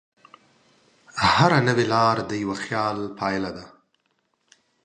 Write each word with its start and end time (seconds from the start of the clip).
هره 1.31 1.59
نوې 1.67 1.85
لار 1.93 2.17
د 2.29 2.31
یوه 2.43 2.57
خیال 2.63 2.97
پایله 3.19 3.51
ده. 3.57 3.65